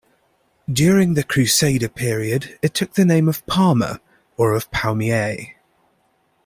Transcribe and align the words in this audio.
During 0.67 1.13
the 1.13 1.23
Crusader 1.23 1.87
period 1.87 2.57
it 2.63 2.73
took 2.73 2.93
the 2.95 3.05
name 3.05 3.29
of 3.29 3.45
Palmer, 3.45 3.99
or 4.35 4.53
of 4.53 4.71
Paumier. 4.71 5.53